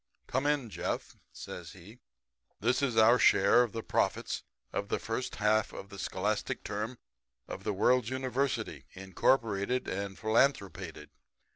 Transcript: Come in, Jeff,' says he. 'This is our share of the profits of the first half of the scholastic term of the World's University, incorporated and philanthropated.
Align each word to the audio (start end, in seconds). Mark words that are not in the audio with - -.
Come 0.25 0.47
in, 0.47 0.71
Jeff,' 0.71 1.15
says 1.31 1.73
he. 1.73 1.99
'This 2.59 2.81
is 2.81 2.97
our 2.97 3.19
share 3.19 3.61
of 3.61 3.71
the 3.71 3.83
profits 3.83 4.41
of 4.73 4.89
the 4.89 4.97
first 4.97 5.35
half 5.35 5.73
of 5.73 5.89
the 5.89 5.99
scholastic 5.99 6.63
term 6.63 6.97
of 7.47 7.63
the 7.63 7.71
World's 7.73 8.09
University, 8.09 8.85
incorporated 8.95 9.87
and 9.87 10.17
philanthropated. 10.17 11.11